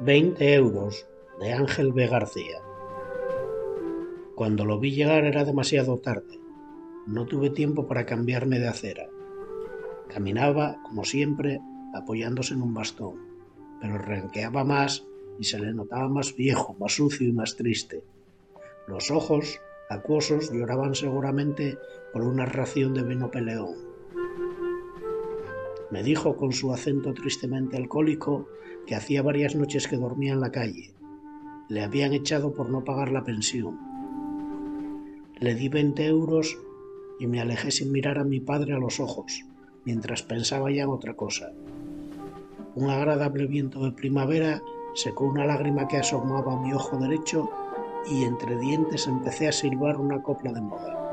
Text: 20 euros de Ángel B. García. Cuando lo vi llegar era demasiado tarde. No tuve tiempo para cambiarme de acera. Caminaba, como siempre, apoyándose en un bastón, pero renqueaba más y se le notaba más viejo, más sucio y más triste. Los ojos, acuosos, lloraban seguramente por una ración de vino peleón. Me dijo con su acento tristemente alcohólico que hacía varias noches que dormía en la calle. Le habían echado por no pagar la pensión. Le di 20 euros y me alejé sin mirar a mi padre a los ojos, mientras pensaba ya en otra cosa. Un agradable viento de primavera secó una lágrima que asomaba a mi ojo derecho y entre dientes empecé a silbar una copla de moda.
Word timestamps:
20 0.00 0.54
euros 0.54 1.08
de 1.40 1.52
Ángel 1.52 1.92
B. 1.92 2.06
García. 2.06 2.60
Cuando 4.36 4.64
lo 4.64 4.78
vi 4.78 4.92
llegar 4.92 5.24
era 5.24 5.44
demasiado 5.44 5.98
tarde. 5.98 6.38
No 7.08 7.26
tuve 7.26 7.50
tiempo 7.50 7.88
para 7.88 8.06
cambiarme 8.06 8.60
de 8.60 8.68
acera. 8.68 9.08
Caminaba, 10.06 10.80
como 10.84 11.04
siempre, 11.04 11.60
apoyándose 11.94 12.54
en 12.54 12.62
un 12.62 12.74
bastón, 12.74 13.16
pero 13.80 13.98
renqueaba 13.98 14.62
más 14.62 15.04
y 15.40 15.44
se 15.44 15.58
le 15.58 15.74
notaba 15.74 16.08
más 16.08 16.36
viejo, 16.36 16.76
más 16.78 16.92
sucio 16.92 17.26
y 17.26 17.32
más 17.32 17.56
triste. 17.56 18.04
Los 18.86 19.10
ojos, 19.10 19.60
acuosos, 19.90 20.52
lloraban 20.52 20.94
seguramente 20.94 21.76
por 22.12 22.22
una 22.22 22.46
ración 22.46 22.94
de 22.94 23.02
vino 23.02 23.32
peleón. 23.32 23.87
Me 25.90 26.02
dijo 26.02 26.36
con 26.36 26.52
su 26.52 26.72
acento 26.72 27.14
tristemente 27.14 27.76
alcohólico 27.76 28.46
que 28.86 28.94
hacía 28.94 29.22
varias 29.22 29.54
noches 29.54 29.88
que 29.88 29.96
dormía 29.96 30.34
en 30.34 30.40
la 30.40 30.52
calle. 30.52 30.92
Le 31.68 31.82
habían 31.82 32.12
echado 32.12 32.52
por 32.52 32.68
no 32.68 32.84
pagar 32.84 33.10
la 33.10 33.24
pensión. 33.24 33.78
Le 35.40 35.54
di 35.54 35.68
20 35.68 36.04
euros 36.06 36.58
y 37.18 37.26
me 37.26 37.40
alejé 37.40 37.70
sin 37.70 37.90
mirar 37.92 38.18
a 38.18 38.24
mi 38.24 38.40
padre 38.40 38.74
a 38.74 38.78
los 38.78 39.00
ojos, 39.00 39.44
mientras 39.84 40.22
pensaba 40.22 40.70
ya 40.70 40.82
en 40.82 40.90
otra 40.90 41.14
cosa. 41.14 41.52
Un 42.74 42.90
agradable 42.90 43.46
viento 43.46 43.82
de 43.82 43.92
primavera 43.92 44.62
secó 44.94 45.24
una 45.24 45.46
lágrima 45.46 45.88
que 45.88 45.96
asomaba 45.96 46.52
a 46.52 46.60
mi 46.60 46.72
ojo 46.72 46.96
derecho 46.98 47.50
y 48.10 48.24
entre 48.24 48.58
dientes 48.58 49.06
empecé 49.06 49.48
a 49.48 49.52
silbar 49.52 49.96
una 49.98 50.22
copla 50.22 50.52
de 50.52 50.60
moda. 50.60 51.07